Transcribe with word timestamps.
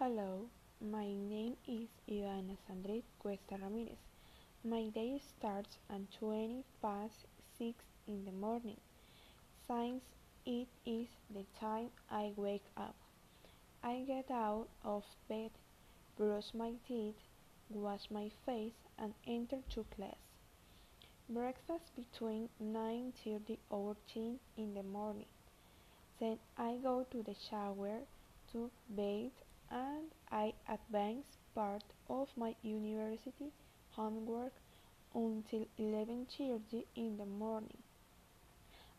Hello, 0.00 0.46
my 0.80 1.06
name 1.06 1.56
is 1.66 1.88
Ivana 2.08 2.56
Sandrit 2.64 3.02
Cuesta 3.18 3.56
Ramirez. 3.60 3.98
My 4.62 4.90
day 4.94 5.18
starts 5.18 5.78
at 5.90 6.02
20 6.20 6.62
past 6.80 7.26
6 7.58 7.74
in 8.06 8.24
the 8.24 8.30
morning, 8.30 8.76
since 9.66 10.04
it 10.46 10.68
is 10.86 11.08
the 11.34 11.44
time 11.58 11.88
I 12.08 12.30
wake 12.36 12.70
up. 12.76 12.94
I 13.82 14.04
get 14.06 14.30
out 14.30 14.68
of 14.84 15.02
bed, 15.28 15.50
brush 16.16 16.54
my 16.54 16.74
teeth, 16.86 17.16
wash 17.68 18.08
my 18.08 18.30
face, 18.46 18.78
and 19.00 19.14
enter 19.26 19.58
to 19.70 19.84
class. 19.96 20.22
Breakfast 21.28 21.90
between 21.96 22.50
9.30 22.62 23.58
or 23.68 23.96
10 24.14 24.38
in 24.56 24.74
the 24.74 24.84
morning. 24.84 25.32
Then 26.20 26.38
I 26.56 26.76
go 26.80 27.04
to 27.10 27.20
the 27.24 27.34
shower 27.50 28.02
to 28.52 28.70
bathe 28.94 29.32
and 29.70 30.12
I 30.30 30.54
advance 30.68 31.36
part 31.54 31.84
of 32.08 32.28
my 32.36 32.54
university 32.62 33.52
homework 33.90 34.52
until 35.14 35.66
11:30 35.78 36.86
in 36.94 37.16
the 37.16 37.26
morning. 37.26 37.82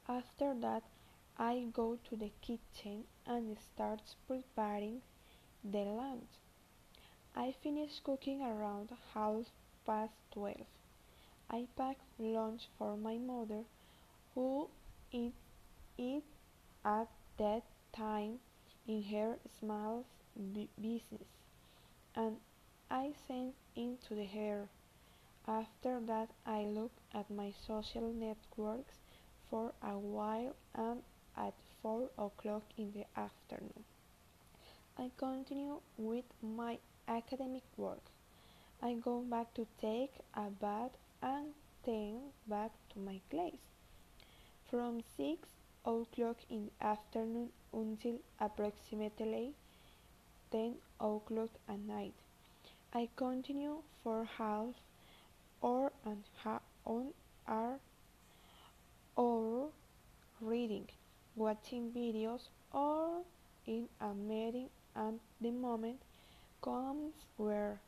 After 0.08 0.54
that, 0.56 0.84
I 1.38 1.68
go 1.72 1.96
to 1.96 2.16
the 2.18 2.32
kitchen 2.42 3.06
and 3.26 3.58
start 3.58 4.02
preparing 4.28 5.02
the 5.64 5.86
lunch. 5.86 6.30
I 7.36 7.54
finish 7.54 8.00
cooking 8.02 8.42
around 8.42 8.90
half 9.14 9.46
past 9.86 10.14
12. 10.32 10.66
I 11.50 11.68
pack 11.76 11.98
lunch 12.20 12.68
for 12.78 12.98
my 12.98 13.18
mother, 13.18 13.64
who 14.36 14.70
eats 15.12 15.38
it 15.98 16.24
at 16.84 17.10
that 17.38 17.64
time 17.94 18.40
in 18.90 19.04
her 19.04 19.38
small 19.60 20.04
business, 20.82 21.30
and 22.16 22.38
I 22.90 23.14
send 23.28 23.54
into 23.76 24.16
the 24.16 24.26
hair. 24.26 24.68
After 25.48 26.00
that, 26.08 26.30
I 26.46 26.64
look 26.64 26.92
at 27.14 27.30
my 27.30 27.54
social 27.68 28.12
networks 28.12 28.96
for 29.50 29.74
a 29.84 29.98
while 29.98 30.56
and 30.74 31.04
at 31.38 31.54
4 31.84 32.10
o'clock 32.18 32.64
in 32.78 32.92
the 32.92 33.06
afternoon, 33.20 33.84
I 34.98 35.12
continue 35.18 35.80
with 35.98 36.26
my 36.42 36.80
academic 37.08 37.64
work. 37.78 38.04
I 38.82 38.94
go 38.94 39.22
back 39.22 39.54
to 39.54 39.68
take 39.80 40.14
a 40.34 40.50
bath 40.50 40.98
and 41.22 41.54
then 41.86 42.32
back 42.48 42.72
to 42.94 43.00
my 43.00 43.22
class. 43.30 43.60
From 44.70 45.02
6 45.16 45.48
o'clock 45.86 46.38
in 46.50 46.66
the 46.66 46.86
afternoon 46.86 47.50
until 47.74 48.20
approximately 48.40 49.54
10 50.52 50.76
o'clock 51.00 51.50
at 51.68 51.80
night. 51.80 52.14
I 52.94 53.10
continue 53.16 53.78
for 54.04 54.26
half 54.38 54.76
or 55.62 55.92
an 56.06 56.24
hour 57.48 57.80
or 59.16 59.70
reading, 60.42 60.88
watching 61.36 61.92
videos, 61.92 62.42
or 62.72 63.22
in 63.66 63.88
a 64.02 64.14
meeting 64.14 64.70
and 64.96 65.20
the 65.42 65.52
moment 65.52 66.02
comes 66.62 67.14
where 67.38 67.80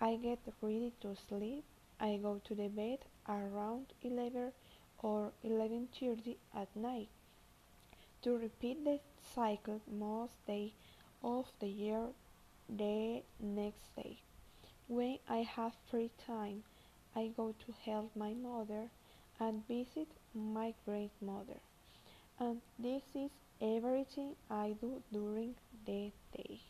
I 0.00 0.16
get 0.16 0.38
ready 0.60 0.92
to 1.00 1.16
sleep. 1.28 1.64
I 2.00 2.18
go 2.22 2.40
to 2.44 2.54
the 2.54 2.68
bed 2.68 2.98
around 3.28 3.86
11 4.02 4.52
or 5.02 5.32
11:30 5.44 6.36
at 6.54 6.74
night 6.76 7.08
to 8.22 8.38
repeat 8.38 8.84
the 8.84 9.00
cycle 9.34 9.80
most 9.86 10.46
days 10.46 10.72
of 11.22 11.46
the 11.60 11.68
year 11.68 12.08
the 12.68 13.22
next 13.40 13.94
day. 13.96 14.18
When 14.88 15.18
I 15.28 15.38
have 15.42 15.74
free 15.90 16.10
time, 16.26 16.64
I 17.14 17.28
go 17.36 17.54
to 17.66 17.72
help 17.84 18.16
my 18.16 18.34
mother 18.34 18.90
and 19.40 19.66
visit 19.68 20.08
my 20.34 20.74
grandmother. 20.86 21.60
And 22.40 22.62
this 22.78 23.04
is 23.14 23.32
everything 23.60 24.36
I 24.50 24.76
do 24.80 25.02
during 25.12 25.56
the 25.86 26.12
day. 26.36 26.62